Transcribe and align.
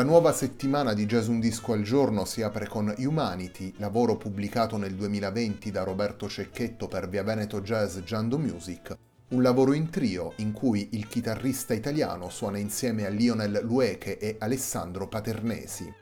La 0.00 0.06
nuova 0.06 0.32
settimana 0.32 0.94
di 0.94 1.04
Jazz 1.04 1.26
Un 1.26 1.40
Disco 1.40 1.74
al 1.74 1.82
Giorno 1.82 2.24
si 2.24 2.40
apre 2.40 2.66
con 2.66 2.90
Humanity, 2.96 3.74
lavoro 3.76 4.16
pubblicato 4.16 4.78
nel 4.78 4.94
2020 4.94 5.70
da 5.70 5.82
Roberto 5.82 6.26
Cecchetto 6.26 6.88
per 6.88 7.06
Via 7.06 7.22
Veneto 7.22 7.60
Jazz 7.60 7.98
Giando 7.98 8.38
Music, 8.38 8.96
un 9.28 9.42
lavoro 9.42 9.74
in 9.74 9.90
trio 9.90 10.32
in 10.36 10.52
cui 10.52 10.88
il 10.92 11.06
chitarrista 11.06 11.74
italiano 11.74 12.30
suona 12.30 12.56
insieme 12.56 13.04
a 13.04 13.10
Lionel 13.10 13.60
Lueche 13.62 14.16
e 14.16 14.36
Alessandro 14.38 15.06
Paternesi. 15.06 15.92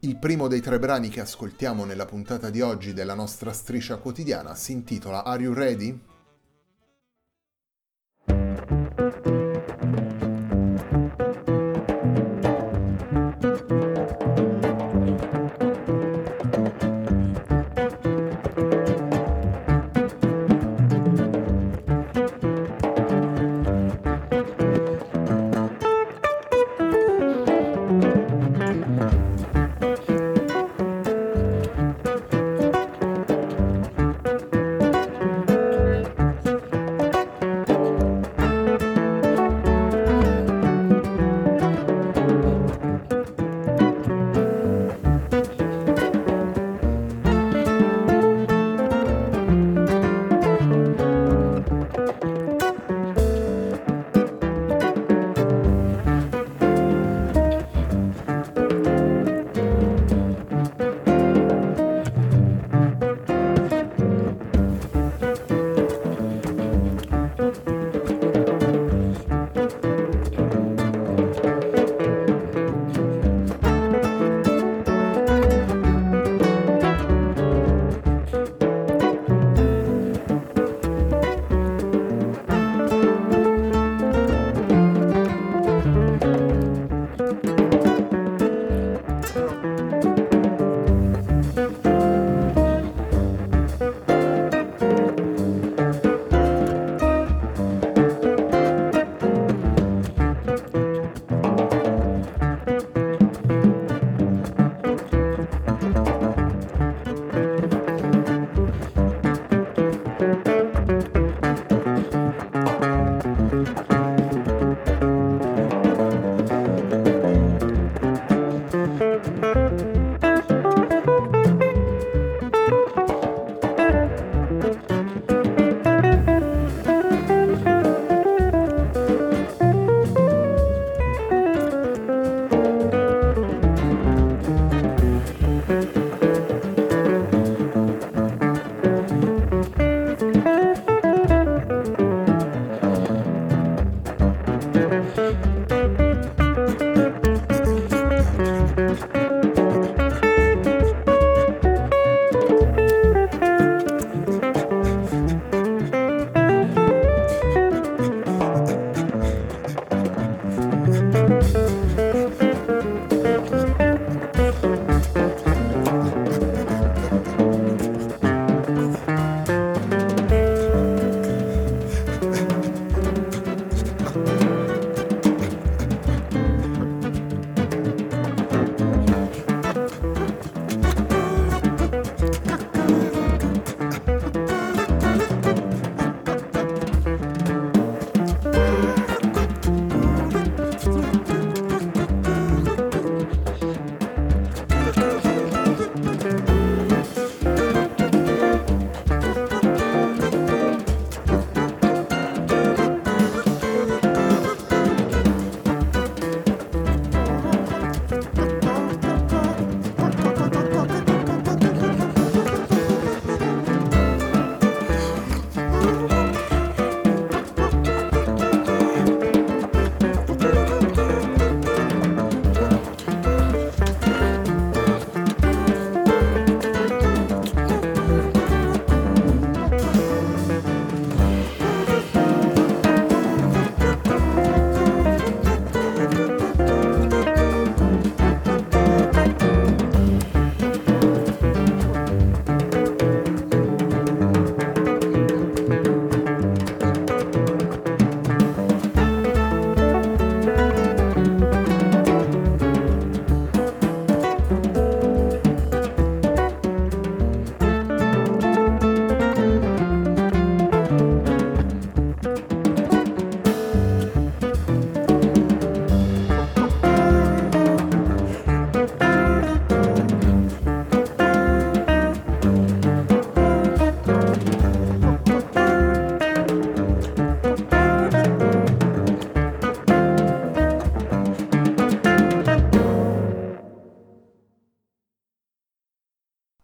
Il 0.00 0.16
primo 0.16 0.48
dei 0.48 0.62
tre 0.62 0.78
brani 0.78 1.10
che 1.10 1.20
ascoltiamo 1.20 1.84
nella 1.84 2.06
puntata 2.06 2.48
di 2.48 2.62
oggi 2.62 2.94
della 2.94 3.14
nostra 3.14 3.52
striscia 3.52 3.98
quotidiana 3.98 4.54
si 4.54 4.72
intitola 4.72 5.22
Are 5.22 5.42
You 5.42 5.52
Ready? 5.52 6.00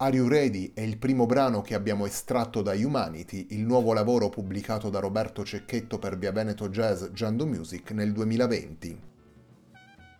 Are 0.03 0.17
You 0.17 0.27
Ready 0.27 0.73
è 0.73 0.81
il 0.81 0.97
primo 0.97 1.25
brano 1.25 1.61
che 1.61 1.75
abbiamo 1.75 2.05
estratto 2.05 2.61
da 2.61 2.73
Humanity, 2.73 3.47
il 3.51 3.61
nuovo 3.61 3.93
lavoro 3.93 4.27
pubblicato 4.27 4.89
da 4.89 4.99
Roberto 4.99 5.45
Cecchetto 5.45 5.97
per 5.97 6.17
Via 6.17 6.33
Veneto 6.33 6.67
Jazz 6.67 7.05
Giando 7.13 7.45
Music 7.45 7.91
nel 7.91 8.11
2020. 8.11 8.99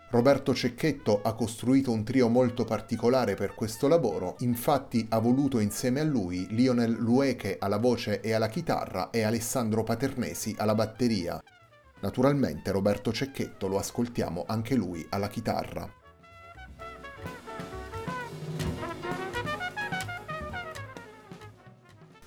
Roberto 0.09 0.53
Cecchetto 0.53 1.21
ha 1.21 1.33
costruito 1.33 1.91
un 1.91 2.05
trio 2.05 2.29
molto 2.29 2.63
particolare 2.63 3.35
per 3.35 3.55
questo 3.55 3.89
lavoro, 3.89 4.37
infatti 4.39 5.05
ha 5.09 5.19
voluto 5.19 5.59
insieme 5.59 5.99
a 5.99 6.05
lui 6.05 6.47
Lionel 6.51 6.93
Lueche 6.93 7.57
alla 7.59 7.77
voce 7.77 8.21
e 8.21 8.31
alla 8.31 8.47
chitarra 8.47 9.09
e 9.09 9.23
Alessandro 9.23 9.83
Paternesi 9.83 10.55
alla 10.59 10.75
batteria. 10.75 11.43
Naturalmente 11.99 12.71
Roberto 12.71 13.11
Cecchetto 13.11 13.67
lo 13.67 13.77
ascoltiamo 13.77 14.45
anche 14.47 14.75
lui 14.75 15.05
alla 15.09 15.27
chitarra. 15.27 16.02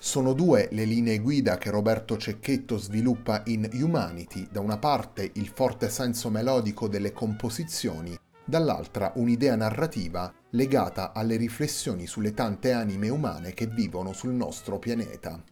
Sono 0.07 0.31
due 0.31 0.69
le 0.71 0.85
linee 0.85 1.19
guida 1.19 1.57
che 1.57 1.69
Roberto 1.69 2.15
Cecchetto 2.15 2.77
sviluppa 2.77 3.41
in 3.47 3.69
Humanity, 3.73 4.47
da 4.49 4.61
una 4.61 4.77
parte 4.77 5.31
il 5.33 5.49
forte 5.49 5.89
senso 5.89 6.29
melodico 6.29 6.87
delle 6.87 7.11
composizioni, 7.11 8.17
dall'altra 8.45 9.11
un'idea 9.15 9.57
narrativa 9.57 10.33
legata 10.51 11.11
alle 11.11 11.35
riflessioni 11.35 12.07
sulle 12.07 12.33
tante 12.33 12.71
anime 12.71 13.09
umane 13.09 13.53
che 13.53 13.67
vivono 13.67 14.13
sul 14.13 14.31
nostro 14.31 14.79
pianeta. 14.79 15.43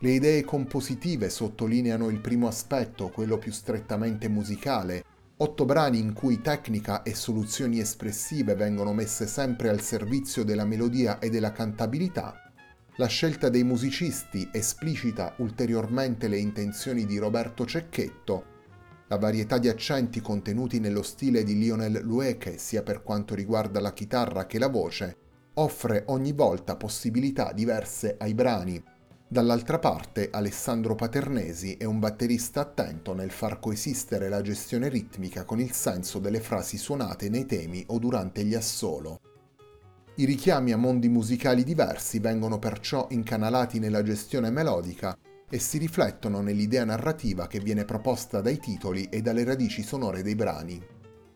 Le 0.00 0.10
idee 0.10 0.42
compositive 0.42 1.30
sottolineano 1.30 2.08
il 2.08 2.18
primo 2.18 2.48
aspetto, 2.48 3.08
quello 3.08 3.38
più 3.38 3.52
strettamente 3.52 4.28
musicale, 4.28 5.04
otto 5.36 5.64
brani 5.64 6.00
in 6.00 6.12
cui 6.12 6.40
tecnica 6.40 7.04
e 7.04 7.14
soluzioni 7.14 7.78
espressive 7.78 8.56
vengono 8.56 8.92
messe 8.92 9.28
sempre 9.28 9.68
al 9.68 9.80
servizio 9.80 10.42
della 10.42 10.64
melodia 10.64 11.20
e 11.20 11.30
della 11.30 11.52
cantabilità, 11.52 12.42
la 12.98 13.06
scelta 13.06 13.48
dei 13.48 13.62
musicisti 13.62 14.48
esplicita 14.50 15.34
ulteriormente 15.38 16.26
le 16.26 16.38
intenzioni 16.38 17.06
di 17.06 17.16
Roberto 17.18 17.64
Cecchetto, 17.64 18.56
la 19.06 19.16
varietà 19.16 19.58
di 19.58 19.68
accenti 19.68 20.20
contenuti 20.20 20.80
nello 20.80 21.02
stile 21.02 21.44
di 21.44 21.56
Lionel 21.56 22.00
Lueche, 22.02 22.58
sia 22.58 22.82
per 22.82 23.04
quanto 23.04 23.36
riguarda 23.36 23.78
la 23.78 23.92
chitarra 23.92 24.46
che 24.46 24.58
la 24.58 24.68
voce, 24.68 25.16
offre 25.54 26.04
ogni 26.08 26.32
volta 26.32 26.74
possibilità 26.74 27.52
diverse 27.52 28.16
ai 28.18 28.34
brani. 28.34 28.82
Dall'altra 29.28 29.78
parte, 29.78 30.30
Alessandro 30.32 30.96
Paternesi 30.96 31.76
è 31.76 31.84
un 31.84 32.00
batterista 32.00 32.62
attento 32.62 33.14
nel 33.14 33.30
far 33.30 33.60
coesistere 33.60 34.28
la 34.28 34.40
gestione 34.40 34.88
ritmica 34.88 35.44
con 35.44 35.60
il 35.60 35.70
senso 35.70 36.18
delle 36.18 36.40
frasi 36.40 36.76
suonate 36.76 37.28
nei 37.28 37.46
temi 37.46 37.84
o 37.88 37.98
durante 38.00 38.44
gli 38.44 38.54
assolo. 38.54 39.20
I 40.18 40.24
richiami 40.24 40.72
a 40.72 40.76
mondi 40.76 41.08
musicali 41.08 41.62
diversi 41.62 42.18
vengono 42.18 42.58
perciò 42.58 43.06
incanalati 43.10 43.78
nella 43.78 44.02
gestione 44.02 44.50
melodica 44.50 45.16
e 45.48 45.60
si 45.60 45.78
riflettono 45.78 46.40
nell'idea 46.40 46.84
narrativa 46.84 47.46
che 47.46 47.60
viene 47.60 47.84
proposta 47.84 48.40
dai 48.40 48.58
titoli 48.58 49.04
e 49.10 49.22
dalle 49.22 49.44
radici 49.44 49.84
sonore 49.84 50.22
dei 50.22 50.34
brani. 50.34 50.84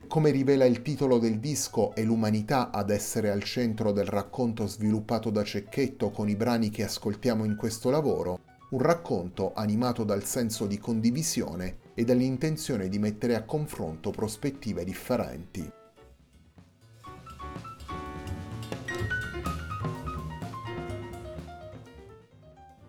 Come 0.09 0.31
rivela 0.33 0.65
il 0.65 0.83
titolo 0.83 1.19
del 1.21 1.39
disco 1.39 1.95
è 1.95 2.03
l'umanità 2.03 2.73
ad 2.73 2.91
essere 2.91 3.31
al 3.31 3.45
centro 3.45 3.93
del 3.93 4.07
racconto 4.07 4.67
sviluppato 4.67 5.31
da 5.31 5.45
Cecchetto 5.45 6.11
con 6.11 6.29
i 6.29 6.35
brani 6.35 6.69
che 6.71 6.83
ascoltiamo 6.83 7.45
in 7.45 7.55
questo 7.55 7.89
lavoro, 7.89 8.41
un 8.71 8.81
racconto 8.81 9.53
animato 9.55 10.03
dal 10.03 10.25
senso 10.25 10.67
di 10.67 10.79
condivisione 10.79 11.77
e 11.95 12.03
dall'intenzione 12.03 12.89
di 12.89 12.99
mettere 12.99 13.37
a 13.37 13.45
confronto 13.45 14.11
prospettive 14.11 14.83
differenti. 14.83 15.71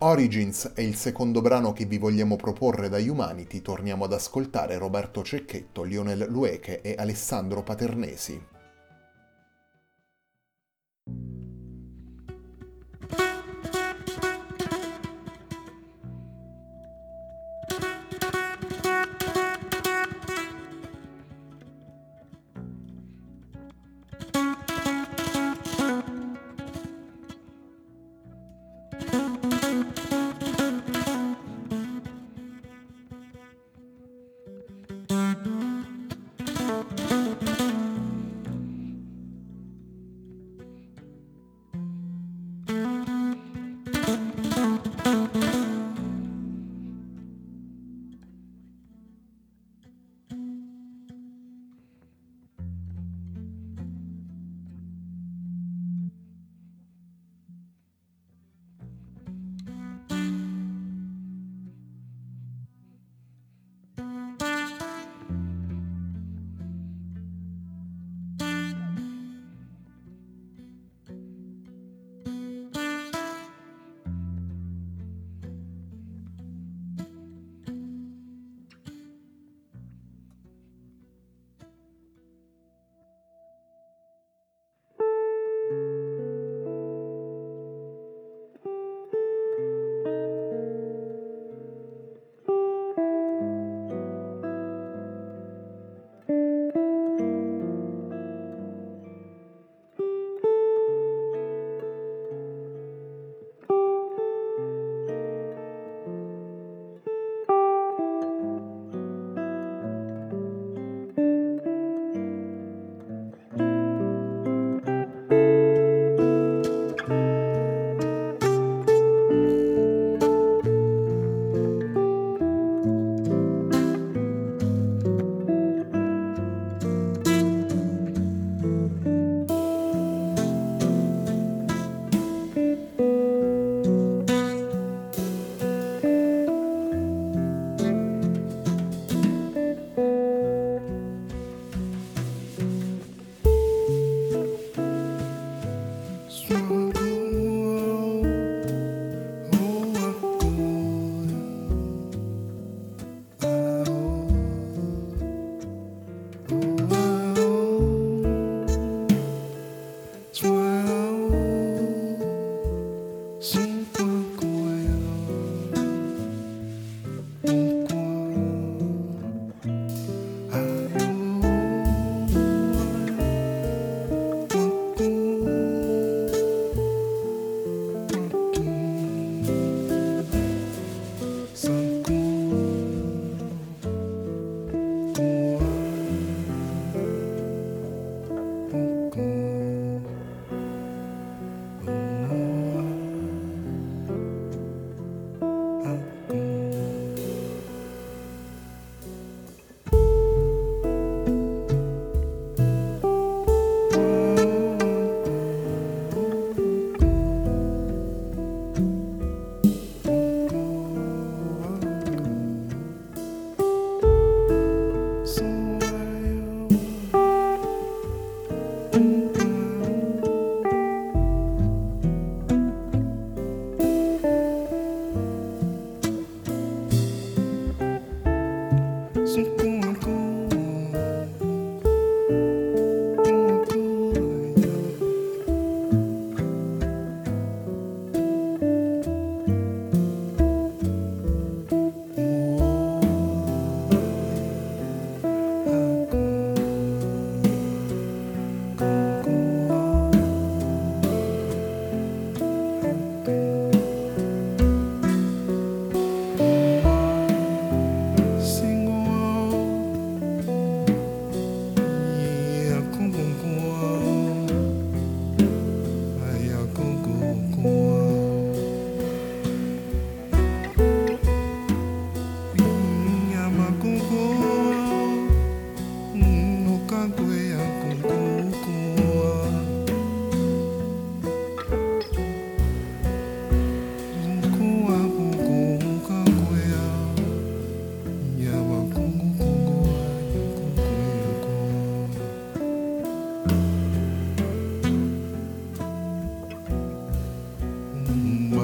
Origins 0.06 0.74
è 0.74 0.82
il 0.82 0.96
secondo 0.96 1.40
brano 1.40 1.72
che 1.72 1.86
vi 1.86 1.98
vogliamo 1.98 2.36
proporre 2.36 2.90
da 2.90 2.98
Humanity, 2.98 3.62
torniamo 3.62 4.04
ad 4.04 4.12
ascoltare 4.12 4.78
Roberto 4.78 5.24
Cecchetto, 5.24 5.84
Lionel 5.84 6.28
Lueche 6.30 6.82
e 6.82 6.96
Alessandro 6.98 7.64
Paternesi. 7.64 8.53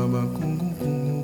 마마 0.10 0.26
콩콩콩 0.34 1.19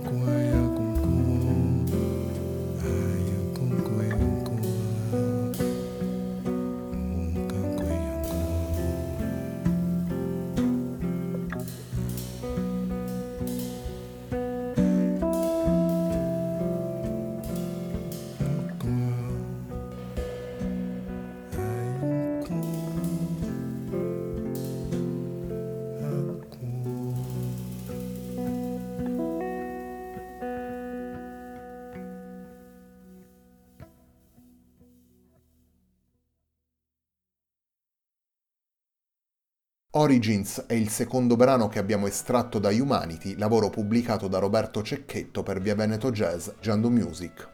Origins 39.98 40.66
è 40.68 40.74
il 40.74 40.90
secondo 40.90 41.38
brano 41.38 41.70
che 41.70 41.80
abbiamo 41.80 42.06
estratto 42.08 42.60
da 42.60 42.68
Humanity, 42.68 43.38
lavoro 43.38 43.70
pubblicato 43.70 44.28
da 44.28 44.40
Roberto 44.40 44.84
Cecchetto 44.84 45.42
per 45.42 45.62
Via 45.62 45.74
Veneto 45.74 46.12
Jazz, 46.12 46.50
Giando 46.60 46.90
Music. 46.90 47.50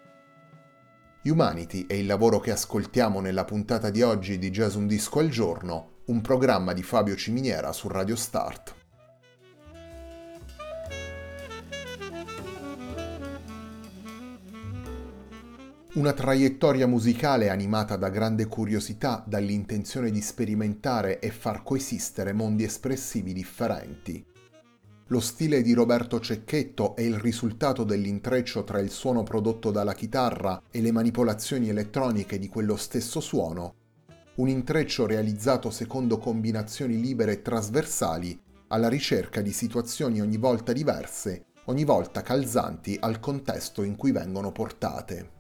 Humanity 1.25 1.85
è 1.85 1.93
il 1.93 2.07
lavoro 2.07 2.39
che 2.39 2.49
ascoltiamo 2.49 3.19
nella 3.19 3.45
puntata 3.45 3.91
di 3.91 4.01
oggi 4.01 4.39
di 4.39 4.49
Jazz 4.49 4.73
Un 4.73 4.87
Disco 4.87 5.19
al 5.19 5.29
Giorno, 5.29 6.01
un 6.05 6.21
programma 6.21 6.73
di 6.73 6.81
Fabio 6.81 7.15
Ciminiera 7.15 7.71
su 7.73 7.87
Radio 7.87 8.15
Start. 8.15 8.80
Una 15.93 16.13
traiettoria 16.13 16.87
musicale 16.87 17.49
animata 17.49 17.97
da 17.97 18.07
grande 18.07 18.45
curiosità, 18.45 19.21
dall'intenzione 19.27 20.09
di 20.09 20.21
sperimentare 20.21 21.19
e 21.19 21.31
far 21.31 21.63
coesistere 21.63 22.31
mondi 22.31 22.63
espressivi 22.63 23.33
differenti. 23.33 24.25
Lo 25.07 25.19
stile 25.19 25.61
di 25.61 25.73
Roberto 25.73 26.21
Cecchetto 26.21 26.95
è 26.95 27.01
il 27.01 27.17
risultato 27.17 27.83
dell'intreccio 27.83 28.63
tra 28.63 28.79
il 28.79 28.89
suono 28.89 29.23
prodotto 29.23 29.69
dalla 29.69 29.93
chitarra 29.93 30.61
e 30.71 30.79
le 30.79 30.93
manipolazioni 30.93 31.67
elettroniche 31.67 32.39
di 32.39 32.47
quello 32.47 32.77
stesso 32.77 33.19
suono, 33.19 33.75
un 34.35 34.47
intreccio 34.47 35.05
realizzato 35.05 35.69
secondo 35.71 36.19
combinazioni 36.19 37.01
libere 37.01 37.33
e 37.33 37.41
trasversali 37.41 38.39
alla 38.67 38.87
ricerca 38.87 39.41
di 39.41 39.51
situazioni 39.51 40.21
ogni 40.21 40.37
volta 40.37 40.71
diverse, 40.71 41.47
ogni 41.65 41.83
volta 41.83 42.21
calzanti 42.21 42.97
al 42.97 43.19
contesto 43.19 43.83
in 43.83 43.97
cui 43.97 44.13
vengono 44.13 44.53
portate. 44.53 45.39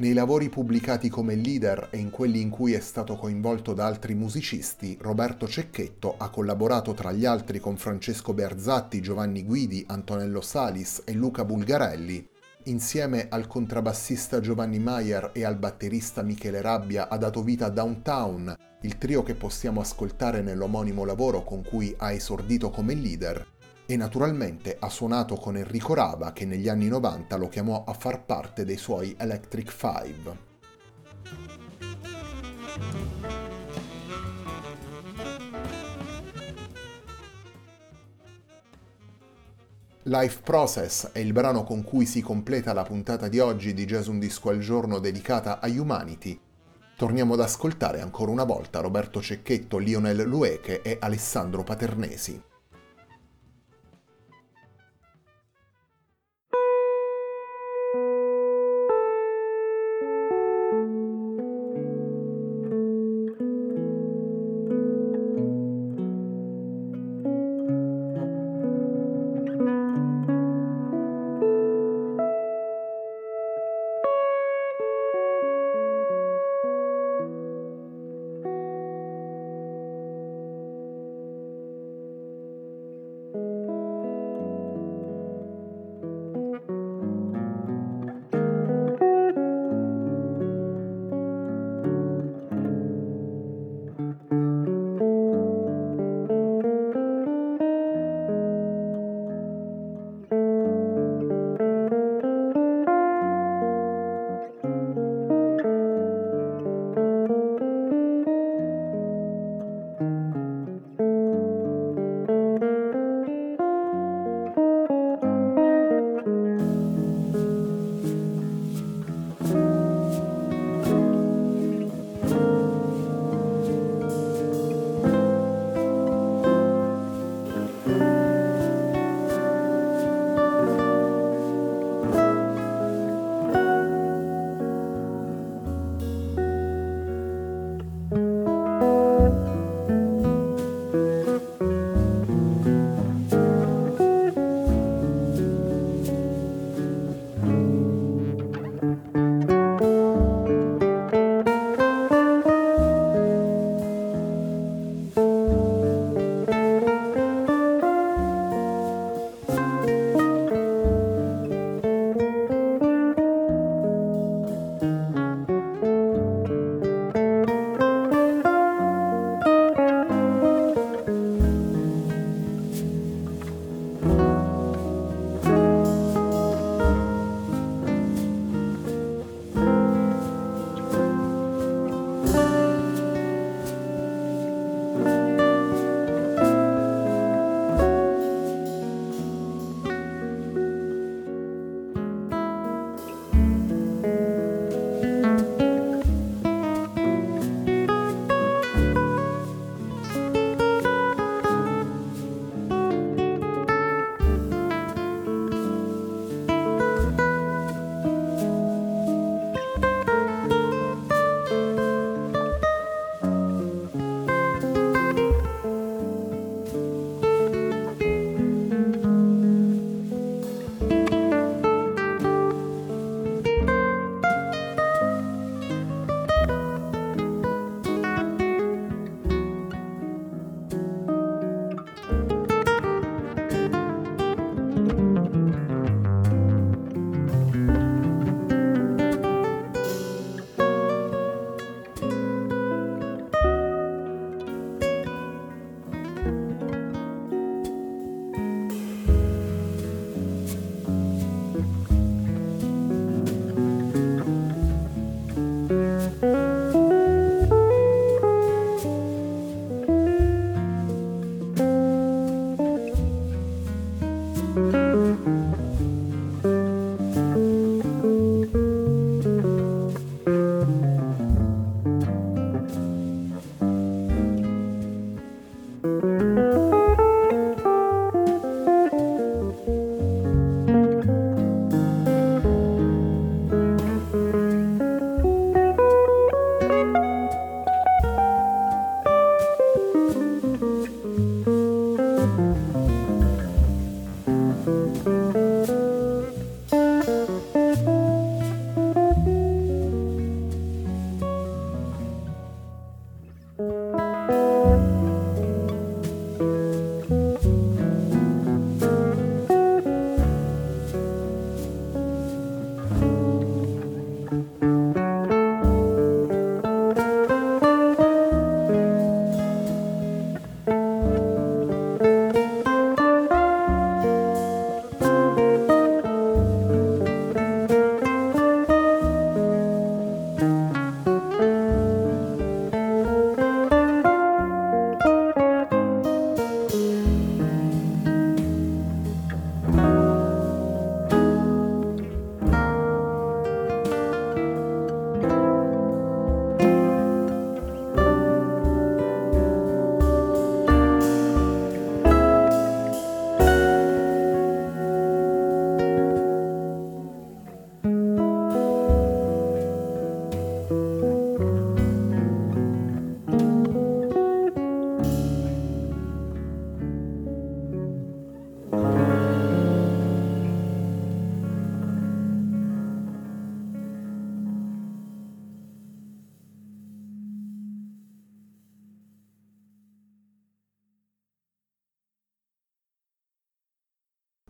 Nei 0.00 0.12
lavori 0.12 0.48
pubblicati 0.48 1.08
come 1.08 1.34
leader 1.34 1.88
e 1.90 1.98
in 1.98 2.10
quelli 2.10 2.40
in 2.40 2.50
cui 2.50 2.72
è 2.72 2.78
stato 2.78 3.16
coinvolto 3.16 3.74
da 3.74 3.86
altri 3.86 4.14
musicisti, 4.14 4.96
Roberto 5.00 5.48
Cecchetto 5.48 6.14
ha 6.16 6.30
collaborato 6.30 6.94
tra 6.94 7.10
gli 7.10 7.24
altri 7.24 7.58
con 7.58 7.76
Francesco 7.76 8.32
Berzatti, 8.32 9.00
Giovanni 9.00 9.42
Guidi, 9.42 9.84
Antonello 9.88 10.40
Salis 10.40 11.02
e 11.04 11.14
Luca 11.14 11.44
Bulgarelli. 11.44 12.24
Insieme 12.66 13.26
al 13.28 13.48
contrabbassista 13.48 14.38
Giovanni 14.38 14.78
Maier 14.78 15.30
e 15.32 15.44
al 15.44 15.56
batterista 15.56 16.22
Michele 16.22 16.60
Rabbia 16.60 17.08
ha 17.08 17.16
dato 17.16 17.42
vita 17.42 17.66
a 17.66 17.70
Downtown, 17.70 18.54
il 18.82 18.98
trio 18.98 19.24
che 19.24 19.34
possiamo 19.34 19.80
ascoltare 19.80 20.42
nell'omonimo 20.42 21.04
lavoro 21.04 21.42
con 21.42 21.64
cui 21.64 21.92
ha 21.98 22.12
esordito 22.12 22.70
come 22.70 22.94
leader, 22.94 23.44
e 23.90 23.96
naturalmente 23.96 24.76
ha 24.78 24.90
suonato 24.90 25.36
con 25.36 25.56
Enrico 25.56 25.94
Rava 25.94 26.34
che 26.34 26.44
negli 26.44 26.68
anni 26.68 26.88
90 26.88 27.36
lo 27.38 27.48
chiamò 27.48 27.84
a 27.86 27.94
far 27.94 28.22
parte 28.22 28.66
dei 28.66 28.76
suoi 28.76 29.16
Electric 29.18 29.72
Five. 29.72 30.46
Life 40.02 40.40
Process 40.42 41.12
è 41.12 41.20
il 41.20 41.32
brano 41.32 41.64
con 41.64 41.82
cui 41.82 42.04
si 42.04 42.20
completa 42.20 42.74
la 42.74 42.82
puntata 42.82 43.26
di 43.28 43.38
oggi 43.38 43.72
di 43.72 43.86
Jazz 43.86 44.08
Un 44.08 44.18
Disco 44.18 44.50
al 44.50 44.58
Giorno 44.58 44.98
dedicata 44.98 45.60
a 45.60 45.66
Humanity. 45.66 46.38
Torniamo 46.94 47.32
ad 47.32 47.40
ascoltare 47.40 48.02
ancora 48.02 48.30
una 48.32 48.44
volta 48.44 48.80
Roberto 48.80 49.22
Cecchetto, 49.22 49.78
Lionel 49.78 50.26
Lueche 50.26 50.82
e 50.82 50.98
Alessandro 51.00 51.62
Paternesi. 51.62 52.47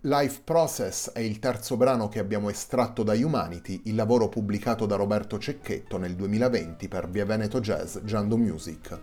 Life 0.03 0.43
Process 0.45 1.11
è 1.11 1.19
il 1.19 1.41
terzo 1.41 1.77
brano 1.77 2.07
che 2.07 2.21
abbiamo 2.21 2.51
estratto 2.51 3.03
da 3.03 3.15
Humanity, 3.15 3.81
il 3.87 3.97
lavoro 3.97 4.29
pubblicato 4.29 4.87
da 4.87 4.95
Roberto 4.95 5.41
Cecchetto 5.41 5.99
nel 5.99 6.15
2020 6.15 6.87
per 6.87 7.11
Via 7.11 7.25
Veneto 7.25 7.59
Jazz 7.59 7.99
Giando 8.05 8.37
Music. 8.37 8.97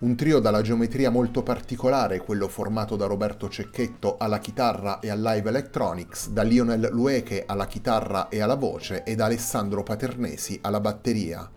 Un 0.00 0.16
trio 0.16 0.40
dalla 0.40 0.60
geometria 0.60 1.08
molto 1.08 1.44
particolare, 1.44 2.18
quello 2.18 2.48
formato 2.48 2.96
da 2.96 3.06
Roberto 3.06 3.48
Cecchetto 3.48 4.16
alla 4.16 4.38
chitarra 4.38 4.98
e 4.98 5.08
al 5.08 5.22
live 5.22 5.48
electronics, 5.48 6.28
da 6.30 6.42
Lionel 6.42 6.88
Lueche 6.90 7.44
alla 7.46 7.66
chitarra 7.66 8.28
e 8.28 8.40
alla 8.40 8.56
voce 8.56 9.04
e 9.04 9.14
da 9.14 9.26
Alessandro 9.26 9.84
Paternesi 9.84 10.58
alla 10.62 10.80
batteria. 10.80 11.48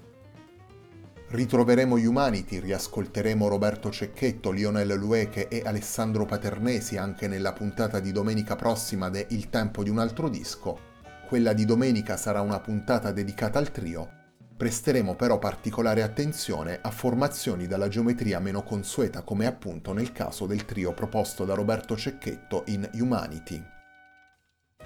Ritroveremo 1.29 1.95
Humanity, 1.95 2.61
riascolteremo 2.61 3.49
Roberto 3.49 3.91
Cecchetto, 3.91 4.49
Lionel 4.49 4.93
Lueche 4.95 5.49
e 5.49 5.61
Alessandro 5.65 6.23
Paternesi 6.23 6.95
anche 6.95 7.27
nella 7.27 7.51
puntata 7.51 7.99
di 7.99 8.13
domenica 8.13 8.55
prossima 8.55 9.09
de 9.09 9.25
Il 9.31 9.49
tempo 9.49 9.83
di 9.83 9.89
un 9.89 9.99
altro 9.99 10.29
disco. 10.29 10.79
Quella 11.27 11.51
di 11.51 11.65
domenica 11.65 12.15
sarà 12.15 12.39
una 12.39 12.61
puntata 12.61 13.11
dedicata 13.11 13.59
al 13.59 13.71
trio. 13.71 14.09
Presteremo 14.55 15.15
però 15.15 15.37
particolare 15.37 16.01
attenzione 16.01 16.79
a 16.81 16.91
formazioni 16.91 17.67
dalla 17.67 17.89
geometria 17.89 18.39
meno 18.39 18.63
consueta 18.63 19.21
come 19.23 19.47
appunto 19.47 19.91
nel 19.91 20.13
caso 20.13 20.45
del 20.45 20.63
trio 20.63 20.93
proposto 20.93 21.43
da 21.43 21.55
Roberto 21.55 21.97
Cecchetto 21.97 22.63
in 22.67 22.89
Humanity. 22.93 23.61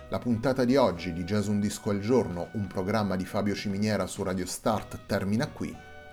La 0.10 0.18
puntata 0.18 0.66
di 0.66 0.76
oggi 0.76 1.14
di 1.14 1.24
Jazz 1.24 1.46
Un 1.46 1.60
Disco 1.60 1.92
al 1.92 2.00
Giorno, 2.00 2.50
un 2.54 2.66
programma 2.66 3.16
di 3.16 3.26
Fabio 3.26 3.54
Ciminiera 3.54 4.08
su 4.08 4.24
Radio 4.24 4.48
Start, 4.48 5.06
termina 5.06 5.48
qui 5.48 5.90